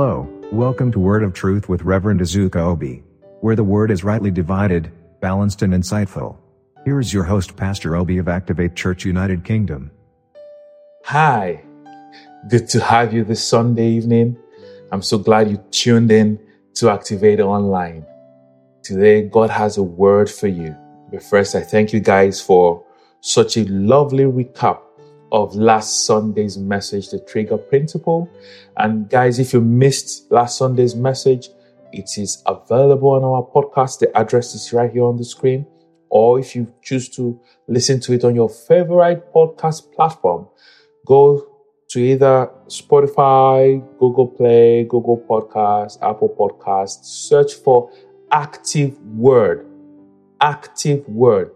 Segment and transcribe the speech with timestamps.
[0.00, 3.02] Hello, welcome to Word of Truth with Reverend Azuka Obi,
[3.40, 6.36] where the word is rightly divided, balanced, and insightful.
[6.84, 9.90] Here is your host, Pastor Obi of Activate Church United Kingdom.
[11.06, 11.64] Hi,
[12.48, 14.36] good to have you this Sunday evening.
[14.92, 16.38] I'm so glad you tuned in
[16.74, 18.06] to Activate Online.
[18.84, 20.76] Today, God has a word for you.
[21.10, 22.84] But first, I thank you guys for
[23.20, 24.78] such a lovely recap
[25.32, 28.28] of last Sunday's message, the trigger principle.
[28.76, 31.48] And guys, if you missed last Sunday's message,
[31.92, 34.00] it is available on our podcast.
[34.00, 35.66] The address is right here on the screen.
[36.10, 40.48] Or if you choose to listen to it on your favorite podcast platform,
[41.06, 41.46] go
[41.88, 47.90] to either Spotify, Google Play, Google Podcasts, Apple Podcasts, search for
[48.30, 49.66] Active Word.
[50.40, 51.50] Active Word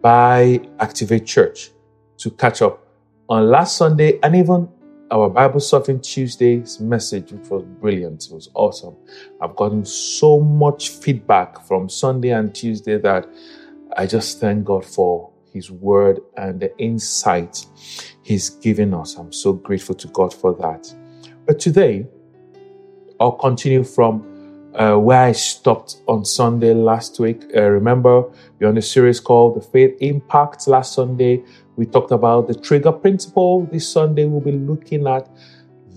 [0.00, 1.70] by Activate Church
[2.18, 2.89] to catch up
[3.30, 4.68] on last Sunday and even
[5.12, 8.26] our Bible Surfing Tuesday's message, which was brilliant.
[8.26, 8.96] It was awesome.
[9.40, 13.28] I've gotten so much feedback from Sunday and Tuesday that
[13.96, 17.64] I just thank God for His word and the insight
[18.22, 19.16] He's given us.
[19.16, 20.92] I'm so grateful to God for that.
[21.46, 22.06] But today,
[23.20, 24.26] I'll continue from
[24.74, 27.44] uh, where I stopped on Sunday last week.
[27.56, 28.22] Uh, remember,
[28.58, 30.68] we're on a series called The Faith Impact.
[30.68, 31.42] Last Sunday,
[31.80, 33.66] we talked about the trigger principle.
[33.72, 35.30] This Sunday, we'll be looking at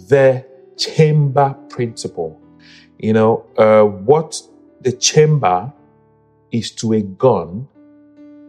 [0.08, 0.46] the
[0.78, 2.40] chamber principle.
[3.00, 4.42] You know, uh, what
[4.80, 5.74] the chamber
[6.54, 7.68] is to a gun,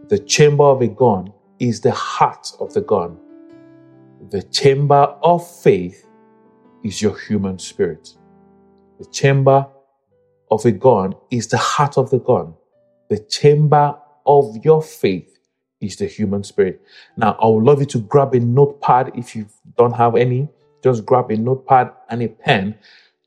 [0.07, 3.17] the chamber of a gun is the heart of the gun.
[4.29, 6.07] The chamber of faith
[6.85, 8.15] is your human spirit.
[8.97, 9.67] The chamber
[10.49, 12.53] of a gun is the heart of the gun.
[13.09, 13.93] The chamber
[14.25, 15.34] of your faith
[15.81, 16.81] is the human spirit.
[17.17, 20.49] Now, I would love you to grab a notepad if you don't have any.
[20.83, 22.75] Just grab a notepad and a pen.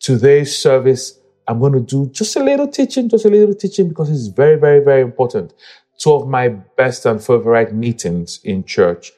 [0.00, 4.10] Today's service, I'm going to do just a little teaching, just a little teaching because
[4.10, 5.54] it's very, very, very important.
[5.98, 9.12] Two of my best and favorite meetings in church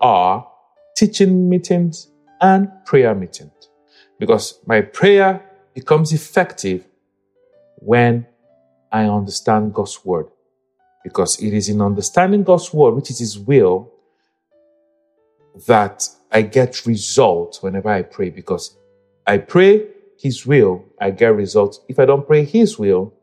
[0.00, 0.46] are
[0.96, 2.08] teaching meetings
[2.40, 3.52] and prayer meetings.
[4.18, 5.42] Because my prayer
[5.74, 6.86] becomes effective
[7.76, 8.26] when
[8.92, 10.26] I understand God's word.
[11.06, 13.92] Because it is in understanding God's word, which is His will,
[15.68, 16.02] that
[16.32, 18.30] I get results whenever I pray.
[18.30, 18.76] Because
[19.24, 19.86] I pray
[20.18, 21.78] His will, I get results.
[21.88, 23.14] If I don't pray His will,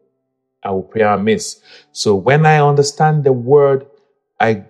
[0.63, 1.59] I will pray amiss.
[1.91, 3.85] So when I understand the word,
[4.39, 4.63] I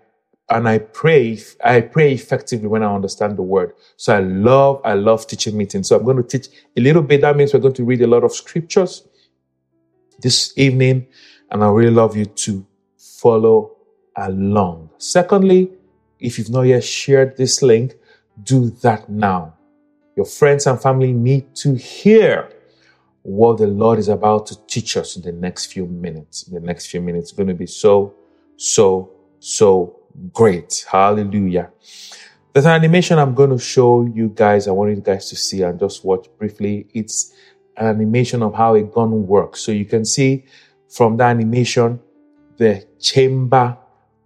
[0.49, 3.73] and I pray, I pray effectively when I understand the word.
[3.95, 5.89] So I love, I love teaching meetings.
[5.89, 7.21] So I'm going to teach a little bit.
[7.21, 9.07] That means we're going to read a lot of scriptures
[10.19, 11.05] this evening,
[11.51, 12.65] and I really love you to
[13.23, 13.71] follow
[14.17, 14.89] along.
[14.97, 15.71] Secondly,
[16.19, 17.95] if you've not yet shared this link,
[18.43, 19.55] do that now.
[20.17, 22.49] Your friends and family need to hear
[23.23, 26.47] what the Lord is about to teach us in the next few minutes.
[26.47, 28.13] In the next few minutes, it's going to be so,
[28.57, 29.09] so,
[29.39, 29.99] so
[30.33, 30.85] great.
[30.91, 31.71] Hallelujah.
[32.51, 34.67] There's an animation I'm going to show you guys.
[34.67, 36.87] I want you guys to see and just watch briefly.
[36.93, 37.33] It's
[37.77, 39.61] an animation of how a gun works.
[39.61, 40.43] So you can see
[40.89, 41.99] from the animation
[42.63, 43.77] the chamber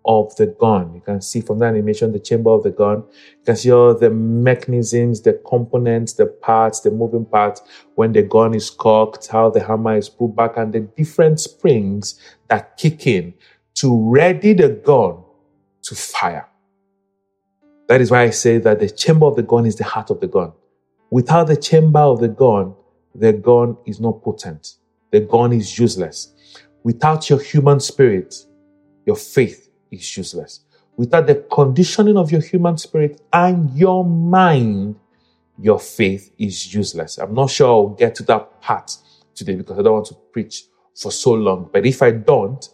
[0.06, 0.94] of the gun.
[0.94, 2.98] You can see from the animation the chamber of the gun.
[3.40, 7.62] You can see all the mechanisms, the components, the parts, the moving parts
[7.96, 12.20] when the gun is cocked, how the hammer is put back, and the different springs
[12.48, 13.34] that kick in
[13.76, 15.18] to ready the gun
[15.82, 16.48] to fire.
[17.88, 20.20] That is why I say that the chamber of the gun is the heart of
[20.20, 20.52] the gun.
[21.10, 22.76] Without the chamber of the gun,
[23.16, 24.76] the gun is not potent.
[25.12, 26.34] The gun is useless.
[26.88, 28.34] Without your human spirit,
[29.06, 30.62] your faith is useless.
[30.96, 34.96] Without the conditioning of your human spirit and your mind,
[35.60, 37.18] your faith is useless.
[37.18, 38.96] I'm not sure I'll get to that part
[39.36, 40.64] today because I don't want to preach
[40.96, 41.70] for so long.
[41.74, 42.66] But if I don't,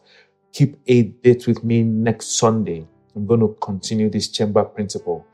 [0.51, 2.85] keep a date with me next Sunday.
[3.15, 5.25] I'm going to continue this chamber principle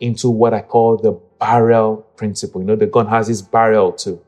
[0.00, 2.62] into what I call the barrel principle.
[2.62, 4.24] You know, the gun has this barrel too.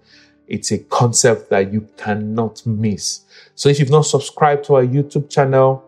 [0.46, 3.20] It's a concept that you cannot miss.
[3.54, 5.84] So if you've not subscribed to our YouTube channel,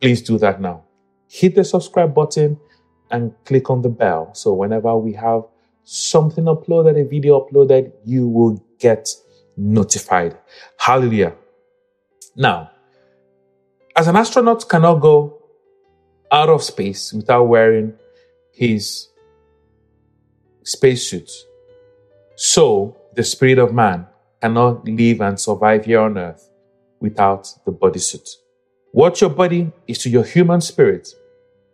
[0.00, 0.84] please do that now.
[1.28, 2.58] Hit the subscribe button
[3.10, 4.34] and click on the bell.
[4.34, 5.42] So whenever we have
[5.84, 9.08] something uploaded, a video uploaded, you will get
[9.56, 10.36] notified.
[10.78, 11.34] Hallelujah.
[12.36, 12.70] Now,
[13.96, 15.40] as an astronaut cannot go
[16.32, 17.94] out of space without wearing
[18.52, 19.08] his
[20.64, 21.30] spacesuit,
[22.34, 24.06] so the spirit of man
[24.40, 26.50] cannot live and survive here on earth
[27.00, 28.28] without the bodysuit.
[28.92, 31.08] What your body is to your human spirit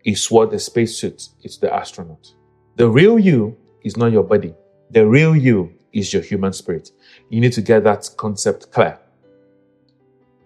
[0.04, 2.34] is what the spacesuit is to the astronaut.
[2.76, 4.54] The real you is not your body.
[4.90, 6.90] The real you is your human spirit.
[7.28, 8.98] You need to get that concept clear.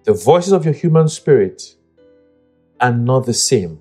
[0.05, 1.77] The voices of your human spirit
[2.81, 3.79] are not the same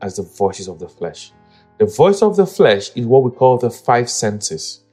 [0.00, 1.32] as the voices of the flesh.
[1.78, 4.84] The voice of the flesh is what we call the five senses.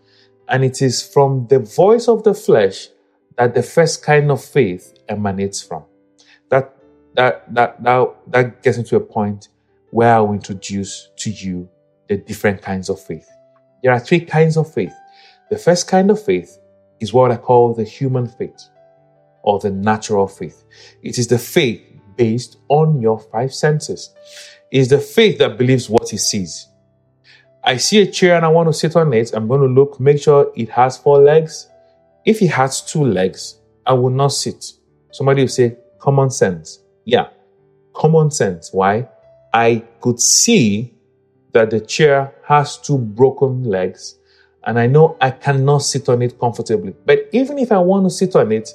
[0.49, 2.89] And it is from the voice of the flesh
[3.37, 5.83] that the first kind of faith emanates from.
[6.49, 6.75] That
[7.15, 9.49] that that that, that gets into a point
[9.91, 11.69] where I will introduce to you
[12.09, 13.27] the different kinds of faith.
[13.83, 14.93] There are three kinds of faith.
[15.49, 16.57] The first kind of faith
[16.99, 18.69] is what I call the human faith
[19.43, 20.63] or the natural faith.
[21.01, 21.81] It is the faith
[22.15, 24.13] based on your five senses.
[24.71, 26.67] It is the faith that believes what it sees.
[27.65, 29.31] I see a chair and I want to sit on it.
[29.33, 31.69] I'm going to look, make sure it has four legs.
[32.25, 34.65] If it has two legs, I will not sit.
[35.11, 36.79] Somebody will say, common sense.
[37.05, 37.27] Yeah,
[37.93, 38.71] common sense.
[38.73, 39.07] Why?
[39.53, 40.93] I could see
[41.53, 44.17] that the chair has two broken legs
[44.65, 46.95] and I know I cannot sit on it comfortably.
[47.05, 48.73] But even if I want to sit on it,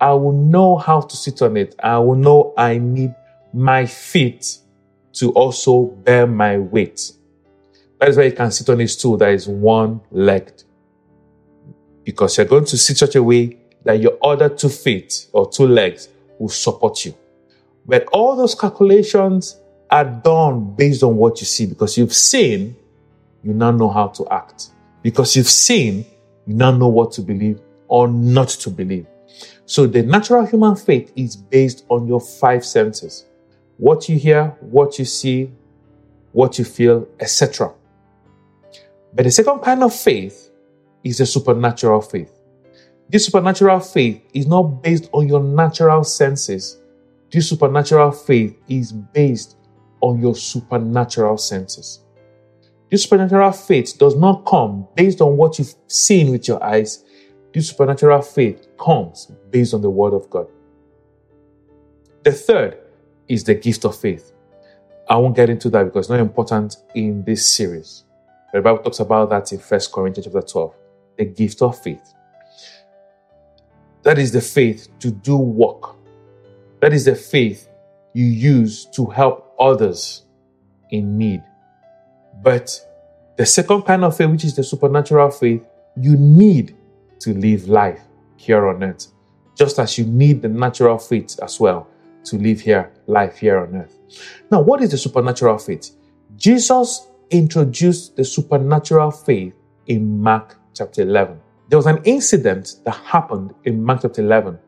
[0.00, 1.74] I will know how to sit on it.
[1.82, 3.14] I will know I need
[3.52, 4.58] my feet
[5.14, 7.12] to also bear my weight.
[8.02, 10.64] That is why you can sit on a stool that is one legged.
[12.02, 15.68] Because you're going to sit such a way that your other two feet or two
[15.68, 16.08] legs
[16.40, 17.14] will support you.
[17.86, 22.74] But all those calculations are done based on what you see because you've seen,
[23.44, 24.70] you now know how to act.
[25.00, 26.04] Because you've seen,
[26.44, 29.06] you now know what to believe or not to believe.
[29.64, 33.26] So the natural human faith is based on your five senses
[33.76, 35.52] what you hear, what you see,
[36.32, 37.72] what you feel, etc.
[39.14, 40.50] But the second kind of faith
[41.04, 42.32] is a supernatural faith.
[43.08, 46.80] This supernatural faith is not based on your natural senses.
[47.30, 49.56] This supernatural faith is based
[50.00, 52.00] on your supernatural senses.
[52.90, 57.04] This supernatural faith does not come based on what you've seen with your eyes.
[57.52, 60.46] This supernatural faith comes based on the Word of God.
[62.24, 62.78] The third
[63.28, 64.32] is the gift of faith.
[65.08, 68.04] I won't get into that because it's not important in this series.
[68.52, 70.74] The Bible talks about that in 1 Corinthians chapter 12.
[71.18, 72.14] The gift of faith.
[74.02, 75.96] That is the faith to do work.
[76.80, 77.68] That is the faith
[78.12, 80.26] you use to help others
[80.90, 81.42] in need.
[82.42, 82.78] But
[83.36, 85.64] the second kind of faith, which is the supernatural faith,
[85.96, 86.76] you need
[87.20, 88.00] to live life
[88.36, 89.06] here on earth,
[89.56, 91.86] just as you need the natural faith as well
[92.24, 93.96] to live here, life here on earth.
[94.50, 95.90] Now, what is the supernatural faith?
[96.36, 99.54] Jesus introduced the supernatural faith
[99.86, 101.40] in Mark chapter 11.
[101.68, 104.58] There was an incident that happened in Mark chapter 11.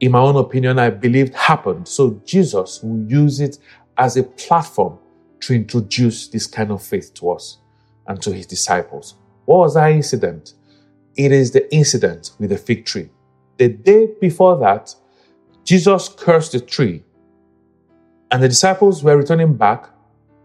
[0.00, 1.88] In my own opinion, I believed happened.
[1.88, 3.58] So Jesus will use it
[3.96, 4.98] as a platform
[5.40, 7.58] to introduce this kind of faith to us
[8.06, 9.14] and to his disciples.
[9.46, 10.54] What was that incident?
[11.16, 13.08] It is the incident with the fig tree.
[13.56, 14.94] The day before that,
[15.64, 17.02] Jesus cursed the tree,
[18.30, 19.88] and the disciples were returning back,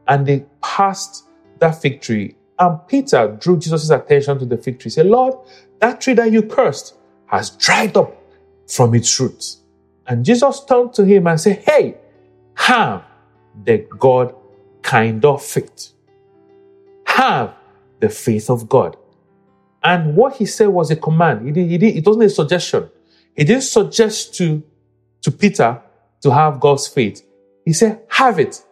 [0.07, 1.25] and they passed
[1.59, 2.35] that fig tree.
[2.59, 4.85] And Peter drew Jesus' attention to the fig tree.
[4.85, 5.35] He said, Lord,
[5.79, 6.95] that tree that you cursed
[7.27, 8.15] has dried up
[8.67, 9.61] from its roots.
[10.07, 11.95] And Jesus turned to him and said, Hey,
[12.55, 13.03] have
[13.65, 14.35] the God
[14.81, 15.93] kind of faith.
[17.05, 17.55] Have
[17.99, 18.97] the faith of God.
[19.83, 21.45] And what he said was a command.
[21.45, 22.89] He did, he did, it wasn't a suggestion.
[23.35, 24.63] He didn't suggest to
[25.23, 25.81] to Peter
[26.21, 27.25] to have God's faith.
[27.65, 28.63] He said, have it.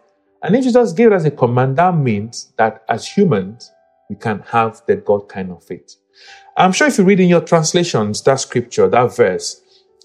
[0.42, 3.72] And if Jesus gave as a command, that means that as humans,
[4.08, 5.96] we can have the God kind of faith.
[6.56, 9.60] I'm sure if you read in your translations that scripture, that verse,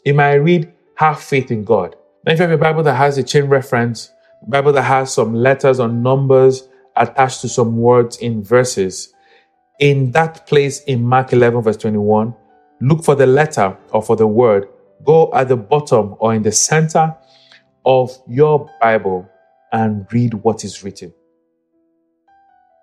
[0.06, 1.96] it might read, have faith in God.
[2.26, 4.12] Now, if you have a Bible that has a chain reference,
[4.48, 9.14] Bible that has some letters or numbers attached to some words in verses,
[9.80, 12.34] in that place in Mark 11, verse 21,
[12.80, 14.68] look for the letter or for the word
[15.04, 17.16] go at the bottom or in the center
[17.86, 19.30] of your Bible
[19.72, 21.14] and read what is written.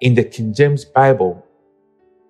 [0.00, 1.44] In the King James Bible,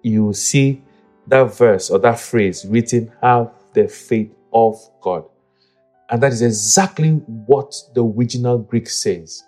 [0.02, 0.82] you will see
[1.26, 5.25] that verse or that phrase written, have the faith of God.
[6.11, 7.12] And that is exactly
[7.46, 9.42] what the original Greek says.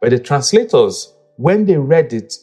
[0.00, 2.34] But the translators, when they read it,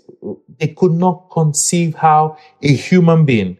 [0.59, 3.57] they could not conceive how a human being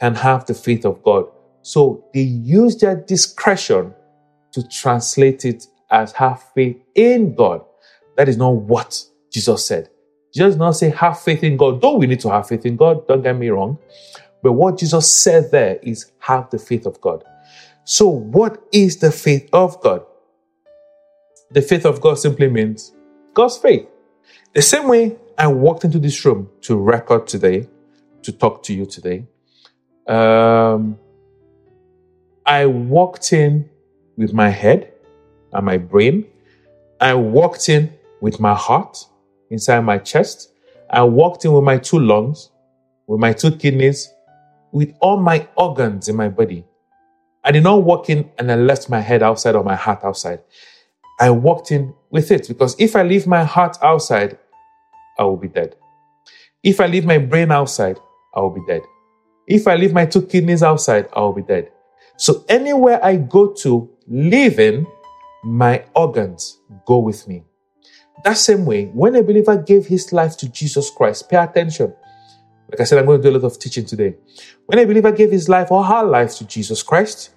[0.00, 1.26] can have the faith of God.
[1.62, 3.94] So they used their discretion
[4.52, 7.64] to translate it as have faith in God.
[8.16, 9.02] That is not what
[9.32, 9.90] Jesus said.
[10.34, 12.76] Jesus did not say have faith in God, though we need to have faith in
[12.76, 13.78] God, don't get me wrong.
[14.42, 17.24] But what Jesus said there is have the faith of God.
[17.84, 20.04] So, what is the faith of God?
[21.52, 22.94] The faith of God simply means
[23.34, 23.86] God's faith.
[24.54, 27.68] The same way I walked into this room to record today,
[28.22, 29.26] to talk to you today,
[30.08, 30.98] Um,
[32.46, 33.70] I walked in
[34.16, 34.92] with my head
[35.52, 36.26] and my brain.
[37.00, 37.93] I walked in
[38.24, 38.96] with my heart
[39.50, 40.50] inside my chest.
[40.88, 42.50] I walked in with my two lungs,
[43.06, 44.10] with my two kidneys,
[44.72, 46.64] with all my organs in my body.
[47.44, 50.40] I did not walk in and I left my head outside or my heart outside.
[51.20, 54.38] I walked in with it because if I leave my heart outside,
[55.18, 55.76] I will be dead.
[56.62, 57.98] If I leave my brain outside,
[58.34, 58.80] I will be dead.
[59.46, 61.70] If I leave my two kidneys outside, I will be dead.
[62.16, 64.86] So anywhere I go to, living,
[65.44, 67.44] my organs go with me.
[68.22, 71.92] That same way, when a believer gave his life to Jesus Christ, pay attention.
[72.70, 74.14] Like I said, I'm going to do a lot of teaching today.
[74.66, 77.30] When a believer gave his life or her life to Jesus Christ,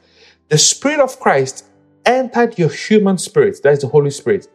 [0.49, 1.65] the Spirit of Christ
[2.05, 3.61] entered your human spirit.
[3.63, 4.47] That is the Holy Spirit.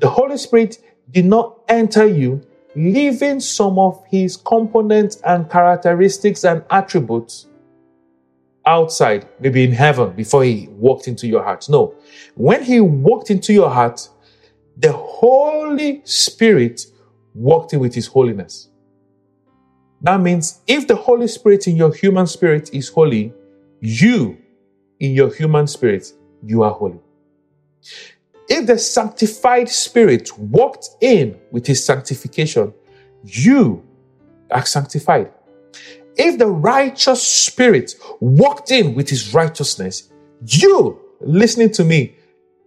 [0.00, 0.78] The Holy Spirit
[1.10, 2.40] did not enter you,
[2.74, 7.46] leaving some of his components and characteristics and attributes
[8.64, 11.68] outside, maybe in heaven, before he walked into your heart.
[11.68, 11.94] No.
[12.34, 14.08] When he walked into your heart,
[14.78, 16.86] the Holy Spirit
[17.34, 18.68] walked in with his holiness.
[20.00, 23.32] That means if the Holy Spirit in your human spirit is holy,
[23.80, 24.38] you
[25.00, 26.12] in your human spirit,
[26.44, 27.00] you are holy.
[28.48, 32.72] If the sanctified spirit walked in with his sanctification,
[33.24, 33.84] you
[34.50, 35.32] are sanctified.
[36.16, 40.10] If the righteous spirit walked in with his righteousness,
[40.46, 42.16] you listening to me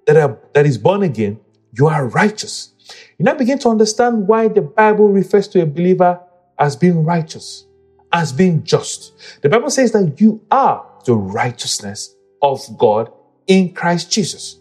[0.05, 1.39] that, are, that is born again,
[1.77, 2.73] you are righteous.
[3.17, 6.19] You now begin to understand why the Bible refers to a believer
[6.59, 7.65] as being righteous,
[8.11, 9.41] as being just.
[9.41, 13.11] The Bible says that you are the righteousness of God
[13.47, 14.59] in Christ Jesus.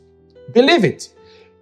[0.53, 1.09] Believe it.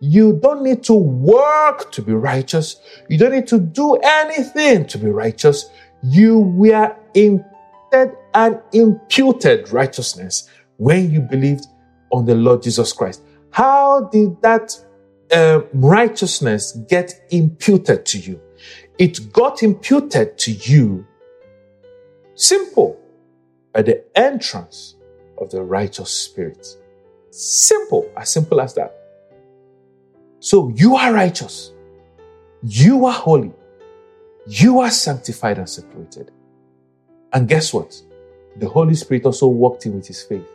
[0.00, 2.76] You don't need to work to be righteous.
[3.08, 5.70] You don't need to do anything to be righteous.
[6.02, 11.66] You were imputed and imputed righteousness when you believed
[12.12, 13.22] on the Lord Jesus Christ.
[13.50, 14.78] How did that
[15.72, 18.40] righteousness get imputed to you?
[18.98, 21.06] It got imputed to you
[22.34, 23.00] simple
[23.74, 24.96] at the entrance
[25.38, 26.66] of the righteous spirit.
[27.30, 28.94] Simple, as simple as that.
[30.40, 31.72] So you are righteous.
[32.62, 33.52] You are holy.
[34.46, 36.30] You are sanctified and separated.
[37.32, 38.00] And guess what?
[38.56, 40.48] The Holy Spirit also walked in with his faith.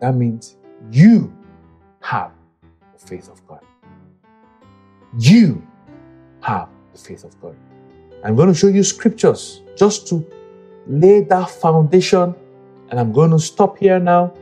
[0.00, 0.56] That means
[0.90, 1.36] you
[2.00, 2.32] have
[2.92, 3.64] the faith of God.
[5.18, 5.62] You
[6.40, 7.56] have the faith of God.
[8.24, 10.24] I'm going to show you scriptures just to
[10.86, 12.34] lay that foundation.
[12.90, 14.34] And I'm going to stop here now.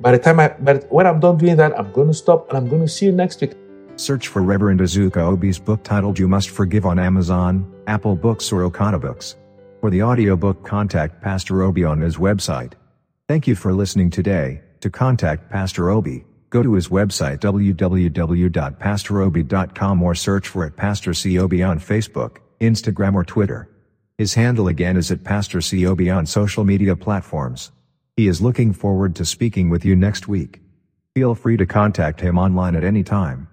[0.00, 2.56] By the time I, but when I'm done doing that, I'm going to stop and
[2.56, 3.54] I'm going to see you next week.
[3.96, 8.68] Search for Reverend Azuka Obi's book titled You Must Forgive on Amazon, Apple Books, or
[8.70, 9.34] OkadaBooks.
[9.80, 12.74] For the audiobook, contact Pastor Obi on his website.
[13.26, 14.62] Thank you for listening today.
[14.80, 21.38] To contact Pastor Obi, go to his website www.pastorobi.com or search for at Pastor C.
[21.38, 23.70] Obi on Facebook, Instagram, or Twitter.
[24.18, 27.70] His handle again is at Pastor COB on social media platforms.
[28.16, 30.60] He is looking forward to speaking with you next week.
[31.14, 33.46] Feel free to contact him online at any time.